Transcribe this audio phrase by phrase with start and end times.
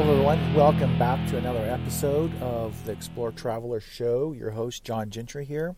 [0.00, 0.54] Hello, everyone.
[0.54, 4.32] Welcome back to another episode of the Explore Traveler Show.
[4.32, 5.76] Your host, John Gentry, here.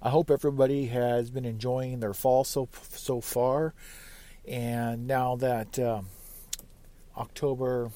[0.00, 3.74] I hope everybody has been enjoying their fall so so far.
[4.48, 6.00] And now that uh,
[7.18, 7.90] October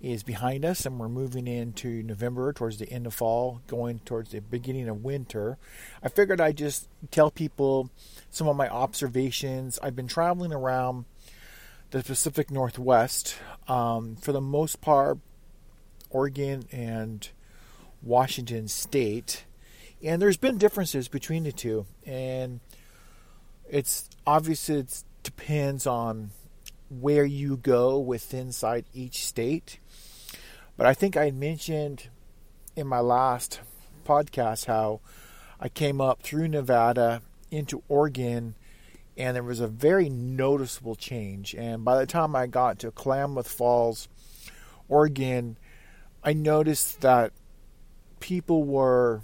[0.00, 4.30] is behind us and we're moving into November, towards the end of fall, going towards
[4.30, 5.58] the beginning of winter,
[6.04, 7.90] I figured I'd just tell people
[8.30, 9.80] some of my observations.
[9.82, 11.06] I've been traveling around
[11.92, 13.36] the Pacific Northwest.
[13.72, 15.18] Um, for the most part,
[16.10, 17.26] Oregon and
[18.02, 19.46] Washington State.
[20.02, 21.86] And there's been differences between the two.
[22.04, 22.60] And
[23.70, 26.32] it's obviously it depends on
[26.90, 29.78] where you go within inside each state.
[30.76, 32.10] But I think I mentioned
[32.76, 33.60] in my last
[34.04, 35.00] podcast how
[35.58, 38.54] I came up through Nevada into Oregon
[39.16, 41.54] and there was a very noticeable change.
[41.54, 44.08] And by the time I got to Klamath Falls,
[44.88, 45.58] Oregon,
[46.24, 47.32] I noticed that
[48.20, 49.22] people were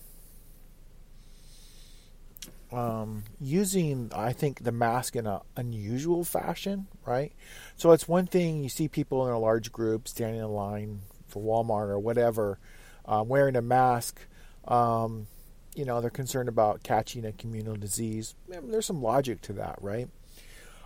[2.71, 7.33] um, using, I think, the mask in an unusual fashion, right?
[7.77, 11.43] So it's one thing you see people in a large group standing in line for
[11.43, 12.59] Walmart or whatever,
[13.07, 14.21] uh, wearing a mask.
[14.67, 15.29] Um,
[15.75, 18.35] you know, they're concerned about catching a communal disease.
[18.49, 20.09] There's some logic to that, right?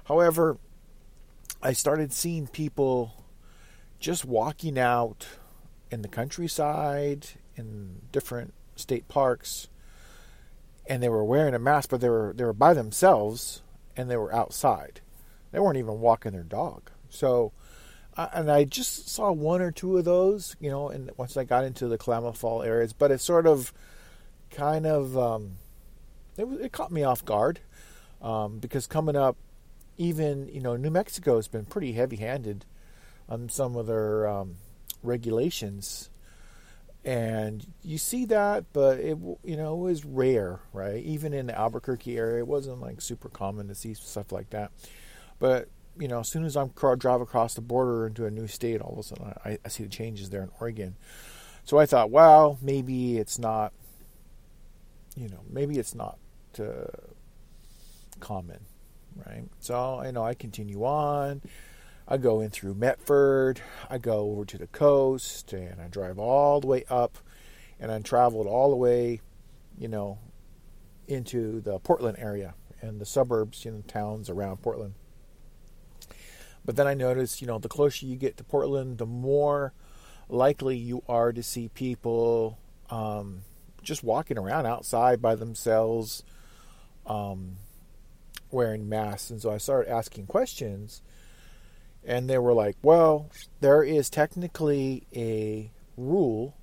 [0.04, 0.58] However,
[1.62, 3.24] I started seeing people
[4.00, 5.26] just walking out
[5.90, 9.68] in the countryside, in different state parks,
[10.86, 13.62] and they were wearing a mask, but they were they were by themselves
[13.96, 15.00] and they were outside.
[15.52, 16.90] They weren't even walking their dog.
[17.10, 17.52] So,
[18.16, 21.64] and I just saw one or two of those, you know, and once I got
[21.64, 23.72] into the Klamath Fall areas, but it sort of
[24.52, 25.56] kind of um,
[26.36, 27.60] it, it, caught me off guard
[28.20, 29.36] um, because coming up,
[29.98, 32.64] even you know New Mexico has been pretty heavy-handed
[33.28, 34.56] on some of their um,
[35.02, 36.10] regulations,
[37.04, 41.02] and you see that, but it you know was rare, right?
[41.02, 44.70] Even in the Albuquerque area, it wasn't like super common to see stuff like that.
[45.38, 45.68] But
[45.98, 48.92] you know, as soon as I'm drive across the border into a new state, all
[48.92, 50.96] of a sudden I, I see the changes there in Oregon.
[51.64, 53.72] So I thought, well, maybe it's not
[55.16, 56.18] you know, maybe it's not
[56.58, 56.86] uh,
[58.20, 58.60] common,
[59.26, 59.44] right?
[59.60, 61.42] So, you know, I continue on.
[62.08, 63.60] I go in through Medford.
[63.88, 67.18] I go over to the coast and I drive all the way up
[67.78, 69.20] and I traveled all the way,
[69.78, 70.18] you know,
[71.08, 74.94] into the Portland area and the suburbs, you know, towns around Portland.
[76.64, 79.72] But then I noticed, you know, the closer you get to Portland, the more
[80.28, 82.58] likely you are to see people
[82.90, 83.42] um,
[83.82, 86.22] just walking around outside by themselves,
[87.06, 87.56] um,
[88.50, 89.30] wearing masks.
[89.30, 91.02] And so I started asking questions,
[92.04, 96.56] and they were like, "Well, there is technically a rule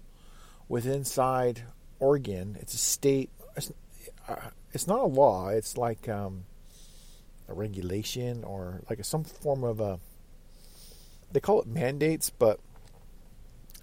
[0.68, 1.64] with inside
[2.00, 2.58] Oregon.
[2.62, 3.30] It's a state.
[3.56, 3.72] It's,
[4.28, 4.36] uh,
[4.72, 5.50] it's not a law.
[5.50, 6.46] It's like um,
[7.48, 10.00] a regulation or like some form of a.
[11.32, 12.60] They call it mandates, but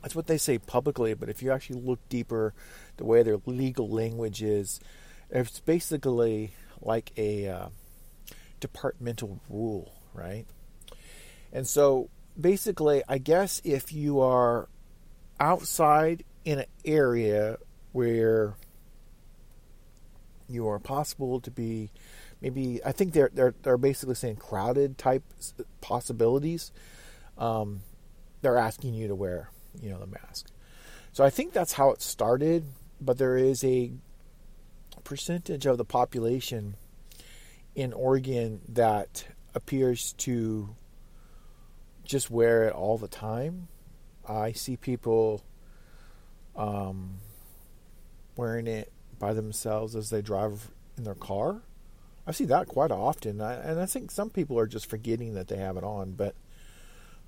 [0.03, 2.55] that's what they say publicly, but if you actually look deeper,
[2.97, 4.81] the way their legal language is,
[5.31, 7.69] it's basically like a uh,
[8.61, 10.47] departmental rule, right?
[11.53, 14.69] And so basically, I guess if you are
[15.41, 17.59] outside in an area
[17.93, 18.55] where
[20.49, 21.91] you are possible to be
[22.41, 25.25] maybe I think they're they're they're basically saying crowded type
[25.81, 26.71] possibilities.
[27.37, 27.81] Um,
[28.43, 29.51] they're asking you to wear
[29.83, 30.47] you know, the mask.
[31.13, 32.65] So I think that's how it started,
[33.01, 33.93] but there is a
[35.05, 36.77] percentage of the population
[37.75, 40.75] in Oregon that appears to
[42.05, 43.69] just wear it all the time.
[44.29, 45.43] I see people
[46.57, 47.19] um,
[48.37, 51.63] wearing it by themselves as they drive in their car.
[52.27, 55.59] I see that quite often, and I think some people are just forgetting that they
[55.59, 56.13] have it on.
[56.13, 56.35] But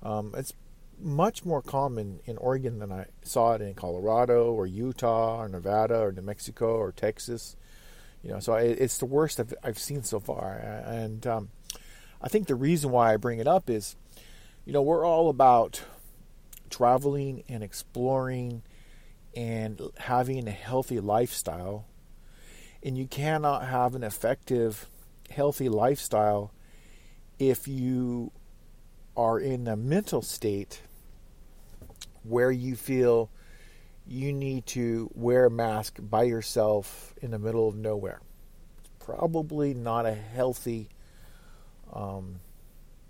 [0.03, 0.53] um, it's
[1.01, 5.99] much more common in Oregon than I saw it in Colorado or Utah or Nevada
[5.99, 7.55] or New Mexico or Texas.
[8.23, 10.57] You know, so it's the worst I've, I've seen so far.
[10.57, 11.49] And um,
[12.21, 13.95] I think the reason why I bring it up is,
[14.65, 15.83] you know, we're all about
[16.69, 18.61] traveling and exploring
[19.35, 21.85] and having a healthy lifestyle.
[22.83, 24.89] And you cannot have an effective,
[25.29, 26.51] healthy lifestyle
[27.37, 28.31] if you
[29.15, 30.81] are in a mental state
[32.23, 33.29] where you feel
[34.05, 38.21] you need to wear a mask by yourself in the middle of nowhere.
[38.79, 40.89] It's probably not a healthy,
[41.93, 42.39] um,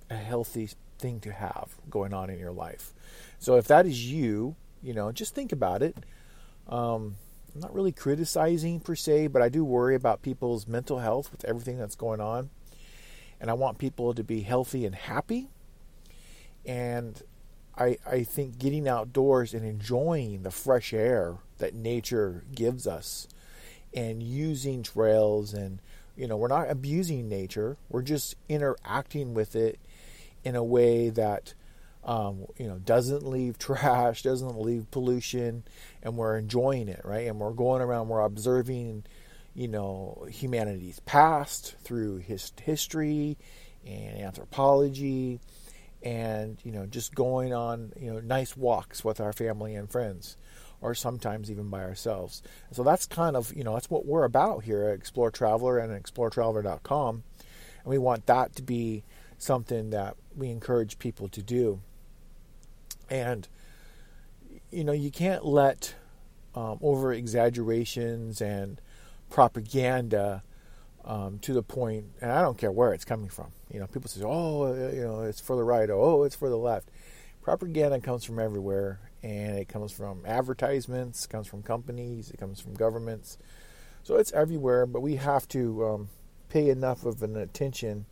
[0.10, 2.94] a healthy thing to have going on in your life.
[3.40, 5.96] So if that is you, you know, just think about it.
[6.68, 7.16] Um,
[7.56, 11.46] I'm not really criticizing per se, but I do worry about people's mental health with
[11.46, 12.50] everything that's going on.
[13.40, 15.48] And I want people to be healthy and happy.
[16.66, 17.22] And
[17.80, 23.28] I, I think getting outdoors and enjoying the fresh air that nature gives us
[23.94, 25.82] and using trails and
[26.16, 27.78] you know we're not abusing nature.
[27.90, 29.80] We're just interacting with it
[30.44, 31.54] in a way that
[32.04, 35.64] um, you know doesn't leave trash doesn't leave pollution
[36.04, 37.28] and we're enjoying it right?
[37.28, 39.06] And we're going around we're observing
[39.56, 43.38] you know humanity's past through his history
[43.86, 45.40] and anthropology
[46.02, 50.38] and you know just going on you know nice walks with our family and friends
[50.82, 52.42] or sometimes even by ourselves.
[52.72, 55.92] so that's kind of, you know, that's what we're about here at Explore Traveler and
[55.92, 57.24] exploretraveler.com.
[57.84, 59.04] And we want that to be
[59.38, 61.82] something that we encourage people to do.
[63.10, 63.48] And,
[64.72, 65.96] you know, you can't let
[66.56, 68.80] um, over exaggerations and
[69.30, 70.44] propaganda
[71.06, 73.52] um, to the point, and I don't care where it's coming from.
[73.72, 76.58] You know, people say, oh, you know, it's for the right, oh, it's for the
[76.58, 76.90] left.
[77.42, 82.74] Propaganda comes from everywhere, and it comes from advertisements, comes from companies, it comes from
[82.74, 83.38] governments.
[84.04, 86.10] So it's everywhere, but we have to um,
[86.50, 88.06] pay enough of an attention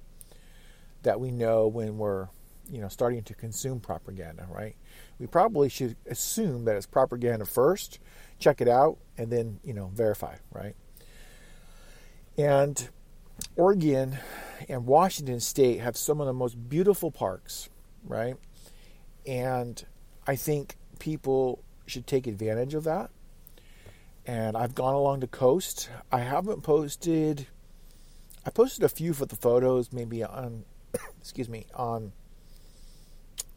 [1.03, 2.27] that we know when we're,
[2.69, 4.75] you know, starting to consume propaganda, right?
[5.19, 7.99] We probably should assume that it's propaganda first,
[8.39, 10.75] check it out, and then, you know, verify, right?
[12.37, 12.89] And
[13.55, 14.17] Oregon
[14.69, 17.69] and Washington State have some of the most beautiful parks,
[18.03, 18.35] right?
[19.25, 19.83] And
[20.25, 23.09] I think people should take advantage of that.
[24.25, 25.89] And I've gone along the coast.
[26.11, 27.47] I haven't posted.
[28.45, 30.65] I posted a few for the photos, maybe on,
[31.19, 32.11] excuse me, on.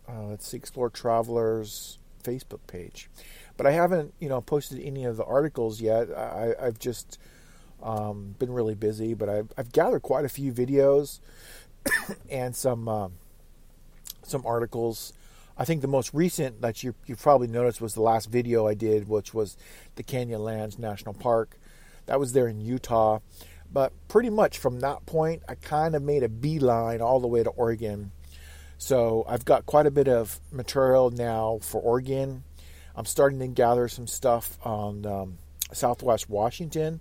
[0.09, 3.09] Uh, let's see, Explore Travelers Facebook page,
[3.57, 6.11] but I haven't, you know, posted any of the articles yet.
[6.11, 7.19] I, have just
[7.83, 11.21] um, been really busy, but I've, I've, gathered quite a few videos
[12.31, 13.09] and some uh,
[14.23, 15.13] some articles
[15.61, 18.73] I think the most recent that you you probably noticed was the last video I
[18.73, 19.59] did, which was
[19.97, 21.59] the Canyonlands National Park.
[22.07, 23.19] That was there in Utah.
[23.71, 27.43] But pretty much from that point, I kind of made a beeline all the way
[27.43, 28.11] to Oregon.
[28.79, 32.43] So I've got quite a bit of material now for Oregon.
[32.97, 35.39] I'm starting to gather some stuff on um,
[35.73, 37.01] Southwest Washington.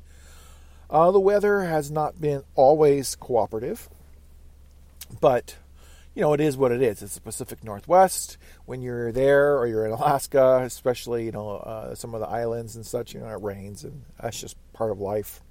[0.89, 3.89] Uh, the weather has not been always cooperative,
[5.21, 5.55] but
[6.15, 7.01] you know, it is what it is.
[7.01, 8.37] It's the Pacific Northwest.
[8.65, 12.75] When you're there or you're in Alaska, especially, you know, uh, some of the islands
[12.75, 15.41] and such, you know, it rains, and that's just part of life.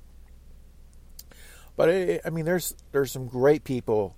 [1.77, 4.17] But it, I mean, there's there's some great people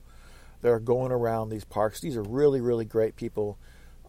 [0.62, 2.00] that are going around these parks.
[2.00, 3.58] These are really, really great people.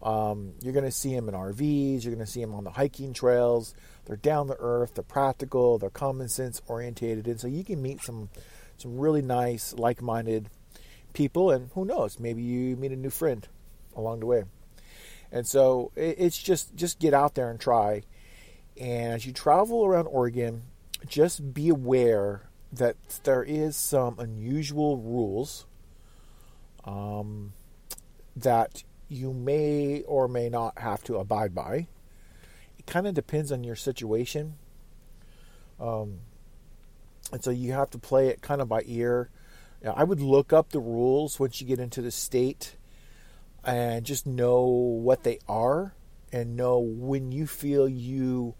[0.02, 2.02] Um, you're going to see them in RVs.
[2.02, 3.74] You're going to see them on the hiking trails.
[4.04, 4.94] They're down to earth.
[4.94, 5.78] They're practical.
[5.78, 8.30] They're common sense orientated, and so you can meet some
[8.76, 10.48] some really nice, like-minded
[11.12, 13.46] people, and who knows, maybe you meet a new friend
[13.94, 14.44] along the way.
[15.30, 18.02] And so it's just just get out there and try.
[18.78, 20.62] And as you travel around Oregon,
[21.06, 25.66] just be aware that there is some unusual rules
[26.84, 27.52] um,
[28.34, 31.86] that you may or may not have to abide by.
[32.82, 34.54] It kind of depends on your situation.
[35.78, 36.18] Um,
[37.32, 39.30] and so you have to play it kind of by ear.
[39.84, 42.76] I would look up the rules once you get into the state
[43.64, 45.94] and just know what they are
[46.32, 48.54] and know when you feel you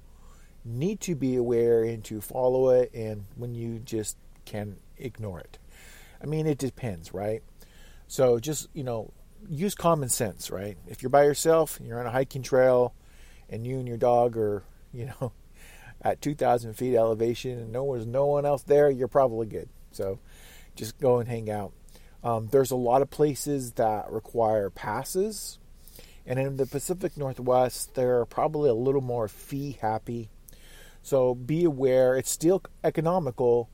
[0.65, 5.59] need to be aware and to follow it and when you just can ignore it.
[6.23, 7.43] I mean, it depends, right?
[8.07, 9.13] So just, you know,
[9.49, 10.77] use common sense, right?
[10.87, 12.95] If you're by yourself, you're on a hiking trail,
[13.53, 15.33] and you and your dog are, you know,
[16.03, 19.69] at 2,000 feet elevation and no one's no one else there, you're probably good.
[19.93, 20.19] So
[20.75, 21.73] just go and hang out.
[22.25, 25.59] Um, there's a lot of places that require passes,
[26.25, 30.29] and in the Pacific Northwest, they're probably a little more fee happy.
[31.03, 33.69] So be aware, it's still economical,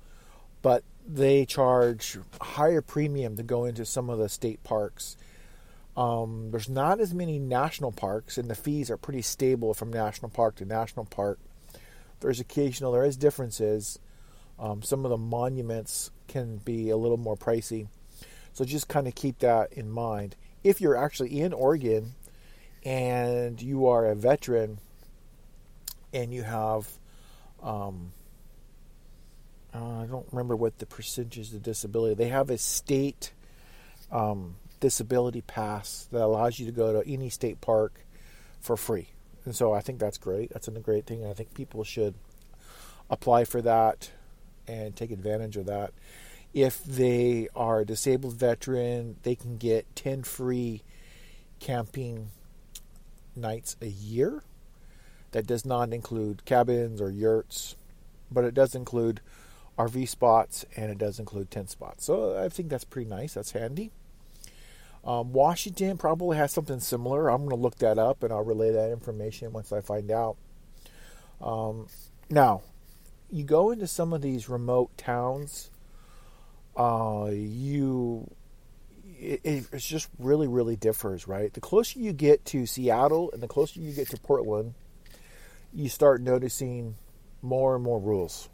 [0.62, 5.18] but they charge higher premium to go into some of the state parks.
[5.98, 10.28] Um, there's not as many national parks, and the fees are pretty stable from national
[10.30, 11.40] park to national park.
[12.20, 13.98] There's occasional, there is differences.
[14.60, 17.88] Um, some of the monuments can be a little more pricey.
[18.52, 20.36] So just kind of keep that in mind.
[20.62, 22.14] If you're actually in Oregon
[22.84, 24.78] and you are a veteran
[26.14, 26.88] and you have,
[27.60, 28.12] um,
[29.74, 33.32] uh, I don't remember what the percentage of disability, they have a state
[34.12, 38.04] um, disability pass that allows you to go to any state park
[38.60, 39.08] for free.
[39.44, 40.50] And so I think that's great.
[40.50, 41.26] That's a great thing.
[41.26, 42.14] I think people should
[43.10, 44.10] apply for that
[44.66, 45.92] and take advantage of that.
[46.52, 50.82] If they are a disabled veteran, they can get 10 free
[51.60, 52.30] camping
[53.36, 54.42] nights a year.
[55.32, 57.76] That does not include cabins or yurts,
[58.30, 59.20] but it does include
[59.78, 62.04] RV spots and it does include tent spots.
[62.04, 63.34] So I think that's pretty nice.
[63.34, 63.92] That's handy.
[65.04, 67.28] Um, Washington probably has something similar.
[67.28, 70.36] I'm going to look that up and I'll relay that information once I find out.
[71.40, 71.86] Um,
[72.28, 72.62] now,
[73.30, 75.70] you go into some of these remote towns,
[76.76, 78.30] uh, you
[79.20, 81.52] it, it just really really differs, right?
[81.52, 84.74] The closer you get to Seattle and the closer you get to Portland,
[85.72, 86.96] you start noticing
[87.42, 88.48] more and more rules.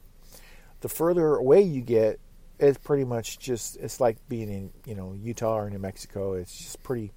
[0.80, 2.20] The further away you get,
[2.58, 6.34] it's pretty much just it's like being in you know Utah or New Mexico.
[6.34, 7.12] It's just pretty.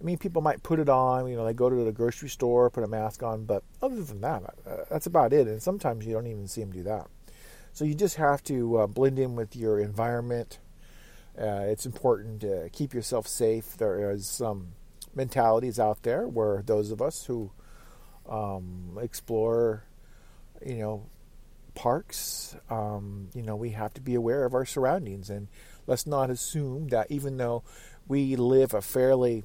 [0.00, 1.28] I mean, people might put it on.
[1.28, 4.20] You know, they go to the grocery store, put a mask on, but other than
[4.20, 5.48] that, uh, that's about it.
[5.48, 7.08] And sometimes you don't even see them do that.
[7.72, 10.60] So you just have to uh, blend in with your environment.
[11.36, 13.76] Uh, it's important to keep yourself safe.
[13.76, 14.68] There is some
[15.14, 17.50] mentalities out there where those of us who
[18.28, 19.84] um, explore,
[20.64, 21.06] you know,
[21.78, 25.46] parks, um, you know, we have to be aware of our surroundings and
[25.86, 27.62] let's not assume that even though
[28.08, 29.44] we live a fairly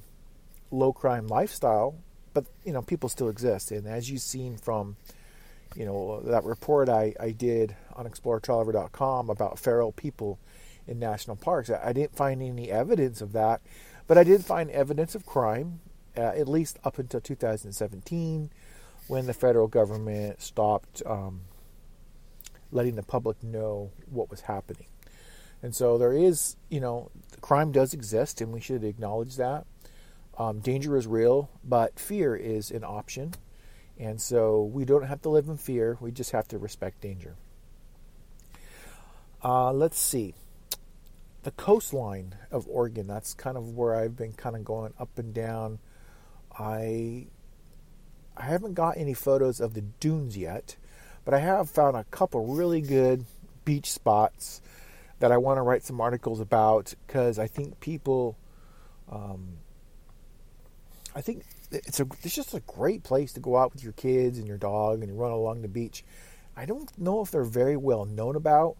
[0.72, 1.94] low crime lifestyle,
[2.32, 3.70] but you know, people still exist.
[3.70, 4.96] And as you've seen from,
[5.76, 10.40] you know, that report I, I did on exploretraveler.com about feral people
[10.88, 13.60] in national parks, I, I didn't find any evidence of that,
[14.08, 15.78] but I did find evidence of crime,
[16.16, 18.50] uh, at least up until 2017,
[19.06, 21.42] when the federal government stopped um,
[22.74, 24.86] letting the public know what was happening.
[25.62, 29.64] And so there is, you know, crime does exist, and we should acknowledge that.
[30.36, 33.34] Um, danger is real, but fear is an option.
[33.98, 37.36] And so we don't have to live in fear, we just have to respect danger.
[39.42, 40.34] Uh, let's see.
[41.44, 45.32] The coastline of Oregon, that's kind of where I've been kind of going up and
[45.32, 45.78] down.
[46.58, 47.26] I
[48.36, 50.76] I haven't got any photos of the dunes yet,
[51.24, 53.24] but I have found a couple really good
[53.64, 54.60] beach spots
[55.20, 58.36] that I want to write some articles about because I think people,
[59.10, 59.58] um,
[61.14, 64.38] I think it's a it's just a great place to go out with your kids
[64.38, 66.04] and your dog and you run along the beach.
[66.56, 68.76] I don't know if they're very well known about.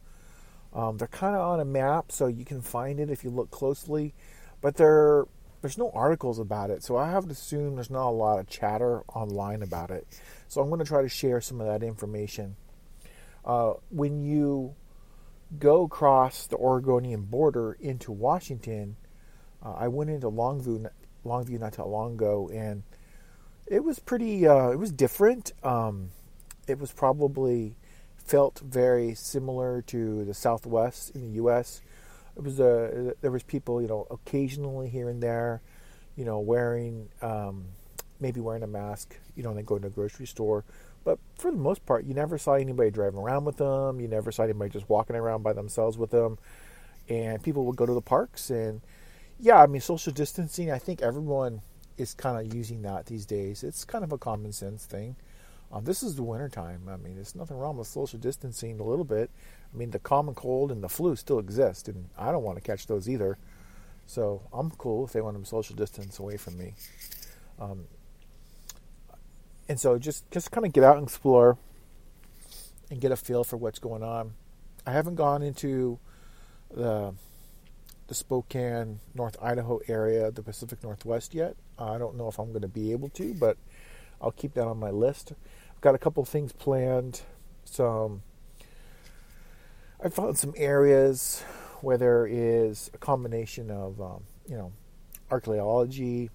[0.73, 3.51] Um, they're kind of on a map, so you can find it if you look
[3.51, 4.13] closely,
[4.61, 5.25] but they're
[5.65, 8.47] there's no articles about it, so I have to assume there's not a lot of
[8.47, 10.07] chatter online about it.
[10.47, 12.57] So I'm going to try to share some of that information.
[13.47, 14.75] Uh, when you
[15.59, 18.97] go across the Oregonian border into Washington,
[19.65, 20.91] uh, I went into Longview,
[21.25, 22.83] Longview not too long ago, and
[23.67, 24.47] it was pretty.
[24.47, 25.53] Uh, it was different.
[25.63, 26.11] Um,
[26.69, 27.75] it was probably
[28.19, 31.81] felt very similar to the Southwest in the U.S
[32.37, 35.63] it was a there was people you know occasionally here and there,
[36.17, 37.67] you know wearing um,
[38.21, 39.17] maybe wearing a mask.
[39.37, 40.65] You know, and they go to a grocery store.
[41.05, 44.01] But for the most part, you never saw anybody driving around with them.
[44.01, 46.39] You never saw anybody just walking around by themselves with them.
[47.09, 48.81] And people would go to the parks and
[49.39, 50.71] yeah, I mean social distancing.
[50.71, 51.61] I think everyone
[51.99, 53.63] is kind of using that these days.
[53.63, 55.17] It's kind of a common sense thing.
[55.73, 56.89] Um, this is the wintertime.
[56.89, 59.31] I mean, there's nothing wrong with social distancing a little bit.
[59.73, 62.63] I mean, the common cold and the flu still exist, and I don't want to
[62.63, 63.39] catch those either.
[64.07, 66.75] So I'm cool if they want to social distance away from me.
[67.59, 67.87] Um,
[69.69, 71.57] and so just just kind of get out and explore
[72.91, 74.35] and get a feel for what's going on.
[74.87, 75.99] I haven't gone into
[76.71, 77.15] the
[78.07, 81.57] the Spokane, North Idaho area, the Pacific Northwest yet.
[81.79, 83.57] I don't know if I'm going to be able to, but
[84.25, 85.33] I'll keep that on my list.
[85.71, 87.21] I've got a couple things planned.
[87.65, 88.23] Some
[90.03, 91.43] I found some areas
[91.81, 94.73] where there is a combination of, um, you know,
[95.31, 96.31] archaeology.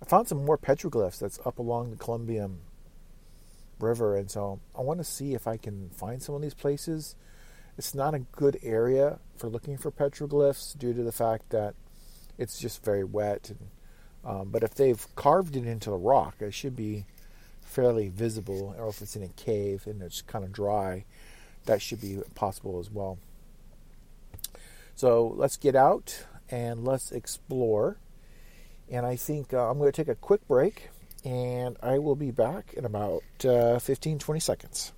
[0.00, 2.58] I found some more petroglyphs that's up along the Columbian
[3.78, 7.14] River, and so I want to see if I can find some of these places.
[7.78, 11.74] It's not a good area for looking for petroglyphs due to the fact that
[12.36, 13.50] it's just very wet.
[13.50, 13.70] And,
[14.24, 17.06] um, but if they've carved it into the rock, it should be
[17.62, 18.74] fairly visible.
[18.78, 21.04] Or if it's in a cave and it's kind of dry,
[21.66, 23.18] that should be possible as well.
[24.94, 27.96] So let's get out and let's explore.
[28.90, 30.90] And I think uh, I'm going to take a quick break
[31.24, 34.92] and I will be back in about uh, 15 20 seconds.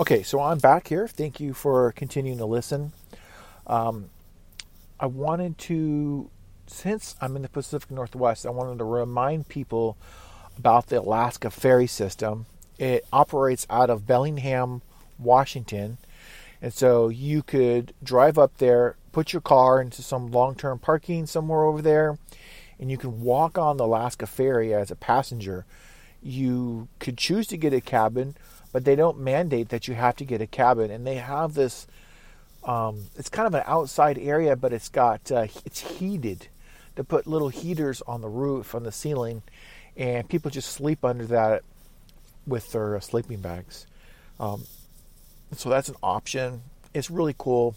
[0.00, 1.06] Okay, so I'm back here.
[1.06, 2.92] Thank you for continuing to listen.
[3.66, 4.08] Um,
[4.98, 6.30] I wanted to,
[6.66, 9.98] since I'm in the Pacific Northwest, I wanted to remind people
[10.56, 12.46] about the Alaska ferry system.
[12.78, 14.80] It operates out of Bellingham,
[15.18, 15.98] Washington.
[16.62, 21.26] And so you could drive up there, put your car into some long term parking
[21.26, 22.16] somewhere over there,
[22.78, 25.66] and you can walk on the Alaska ferry as a passenger.
[26.22, 28.34] You could choose to get a cabin,
[28.72, 30.90] but they don't mandate that you have to get a cabin.
[30.90, 31.86] And they have this,
[32.64, 36.48] um, it's kind of an outside area, but it's got, uh, it's heated.
[36.96, 39.42] To put little heaters on the roof, on the ceiling,
[39.96, 41.62] and people just sleep under that
[42.46, 43.86] with their uh, sleeping bags.
[44.38, 44.64] Um,
[45.52, 46.62] so that's an option.
[46.92, 47.74] It's really cool.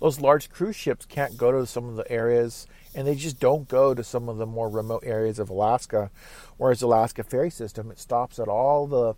[0.00, 3.66] Those large cruise ships can't go to some of the areas, and they just don't
[3.66, 6.10] go to some of the more remote areas of Alaska.
[6.58, 9.14] Whereas Alaska ferry system, it stops at all the,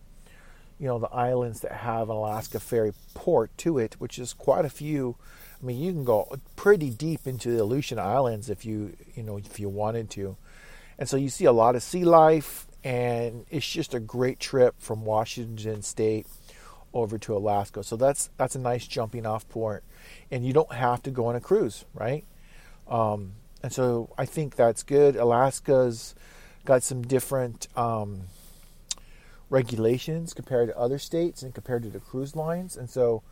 [0.79, 4.65] you know, the islands that have an Alaska ferry port to it, which is quite
[4.65, 5.17] a few.
[5.61, 9.39] I mean, you can go pretty deep into the Aleutian Islands if you, you know,
[9.39, 10.37] if you wanted to.
[10.99, 14.77] And so you see a lot of sea life, and it's just a great trip
[14.79, 16.27] from Washington State
[16.95, 17.83] over to Alaska.
[17.83, 19.83] So that's that's a nice jumping off point,
[20.31, 22.25] and you don't have to go on a cruise, right?
[22.89, 23.33] Um,
[23.63, 25.17] and so I think that's good.
[25.17, 26.15] Alaska's
[26.65, 28.23] got some different um,
[29.51, 33.23] regulations compared to other states and compared to the cruise lines, and so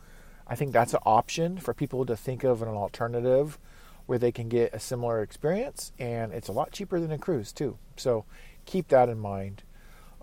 [0.47, 3.59] I think that's an option for people to think of an alternative
[4.05, 7.51] where they can get a similar experience, and it's a lot cheaper than a cruise
[7.51, 7.77] too.
[7.97, 8.25] So
[8.65, 9.63] keep that in mind.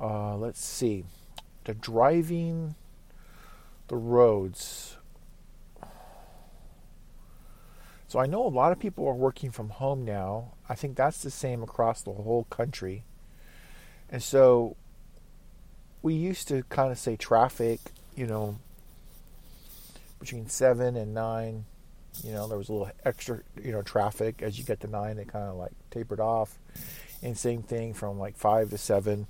[0.00, 1.04] Uh, let's see,
[1.64, 2.74] the driving
[3.88, 4.96] the roads.
[8.06, 10.52] So I know a lot of people are working from home now.
[10.68, 13.04] I think that's the same across the whole country.
[14.08, 14.76] And so
[16.04, 17.80] we used to kind of say traffic,
[18.14, 18.58] you know,
[20.20, 21.64] between 7 and 9,
[22.22, 25.16] you know, there was a little extra, you know, traffic as you get to 9
[25.16, 26.58] it kind of like tapered off.
[27.22, 29.26] And same thing from like 5 to 7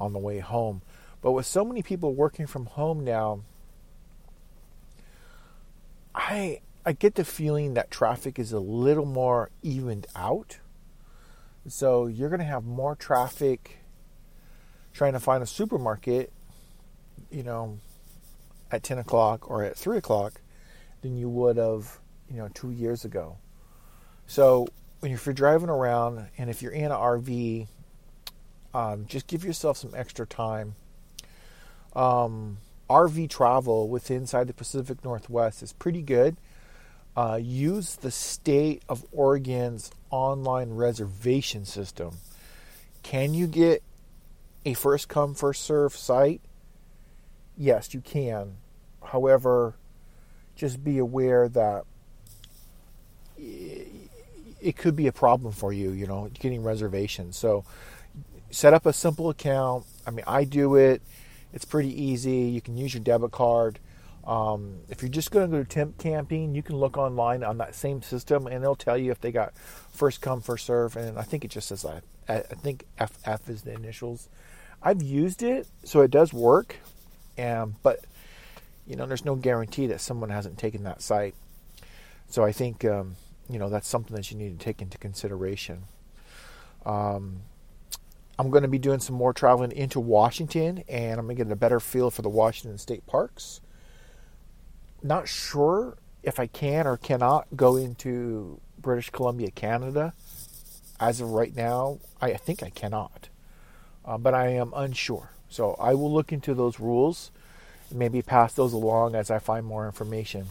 [0.00, 0.82] on the way home.
[1.22, 3.42] But with so many people working from home now,
[6.12, 10.58] I I get the feeling that traffic is a little more evened out.
[11.68, 13.78] So you're going to have more traffic
[14.96, 16.32] trying to find a supermarket,
[17.30, 17.78] you know,
[18.72, 20.40] at 10 o'clock or at 3 o'clock
[21.02, 21.98] than you would have,
[22.30, 23.36] you know, two years ago.
[24.26, 24.66] So
[25.00, 27.68] when you're driving around and if you're in an RV,
[28.72, 30.76] um, just give yourself some extra time.
[31.94, 36.36] Um, RV travel within inside the Pacific Northwest is pretty good.
[37.14, 42.16] Uh, use the state of Oregon's online reservation system.
[43.02, 43.82] Can you get
[44.66, 46.42] a first come, first serve site?
[47.56, 48.56] Yes, you can.
[49.02, 49.76] However,
[50.56, 51.84] just be aware that
[53.38, 57.38] it could be a problem for you, you know, getting reservations.
[57.38, 57.64] So
[58.50, 59.86] set up a simple account.
[60.06, 61.00] I mean, I do it.
[61.52, 62.32] It's pretty easy.
[62.32, 63.78] You can use your debit card.
[64.26, 67.58] Um, if you're just going to go to temp camping, you can look online on
[67.58, 70.96] that same system, and they'll tell you if they got first come first serve.
[70.96, 74.28] And I think it just says I, I think FF is the initials.
[74.82, 76.76] I've used it, so it does work,
[77.36, 78.04] and but
[78.86, 81.34] you know, there's no guarantee that someone hasn't taken that site.
[82.28, 83.16] So I think um,
[83.48, 85.84] you know that's something that you need to take into consideration.
[86.84, 87.42] Um,
[88.38, 91.50] I'm going to be doing some more traveling into Washington and I'm going to get
[91.50, 93.60] a better feel for the Washington State parks.
[95.02, 100.12] Not sure if I can or cannot go into British Columbia, Canada.
[101.00, 103.28] As of right now, I think I cannot,
[104.06, 105.30] uh, but I am unsure.
[105.48, 107.30] So I will look into those rules
[107.90, 110.46] and maybe pass those along as I find more information.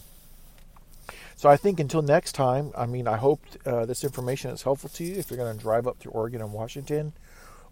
[1.36, 4.90] So I think until next time, I mean, I hope uh, this information is helpful
[4.90, 7.14] to you if you're going to drive up through Oregon and Washington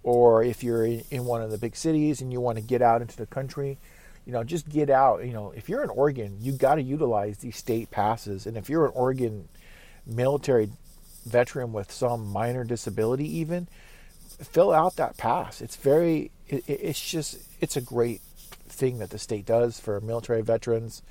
[0.03, 2.81] or if you're in, in one of the big cities and you want to get
[2.81, 3.77] out into the country,
[4.25, 5.25] you know, just get out.
[5.25, 8.45] You know, if you're in Oregon, you got to utilize these state passes.
[8.45, 9.47] And if you're an Oregon
[10.05, 10.69] military
[11.25, 13.67] veteran with some minor disability, even
[14.41, 15.61] fill out that pass.
[15.61, 18.21] It's very, it, it's just, it's a great
[18.67, 21.01] thing that the state does for military veterans.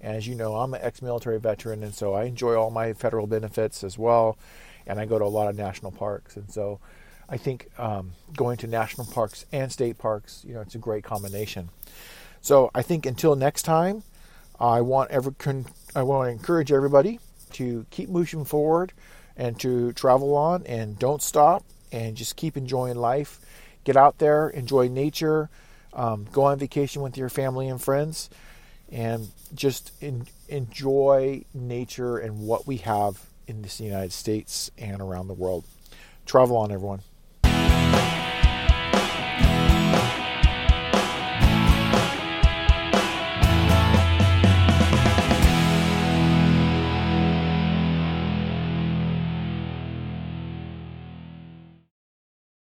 [0.00, 3.26] And as you know, I'm an ex-military veteran, and so I enjoy all my federal
[3.26, 4.36] benefits as well.
[4.86, 6.78] And I go to a lot of national parks, and so
[7.26, 11.04] I think um, going to national parks and state parks, you know, it's a great
[11.04, 11.70] combination.
[12.42, 14.02] So I think until next time,
[14.60, 17.18] I want every con- I want to encourage everybody
[17.52, 18.92] to keep moving forward
[19.36, 23.40] and to travel on and don't stop and just keep enjoying life.
[23.84, 25.48] Get out there, enjoy nature.
[25.92, 28.28] Um, go on vacation with your family and friends,
[28.90, 29.92] and just
[30.48, 35.64] enjoy nature and what we have in this United States and around the world.
[36.26, 37.02] Travel on, everyone.